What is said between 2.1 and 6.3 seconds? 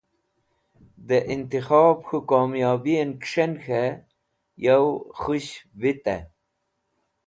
Komyobiyen Kis̃hen K̃he Yow Khush Vitey